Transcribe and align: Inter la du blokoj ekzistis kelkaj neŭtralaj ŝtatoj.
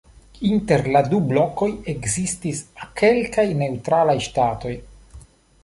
Inter 0.47 0.83
la 0.95 1.01
du 1.11 1.19
blokoj 1.31 1.67
ekzistis 1.93 2.63
kelkaj 3.03 3.47
neŭtralaj 3.61 4.19
ŝtatoj. 4.31 4.77